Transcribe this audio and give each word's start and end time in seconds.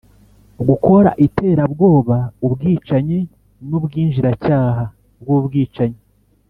gukora 0.67 1.09
iterabwoba, 1.25 2.17
ubwicanyi 2.45 3.19
n’ubwinjiracyaha 3.67 4.83
bw’ubwicanyi. 5.21 5.99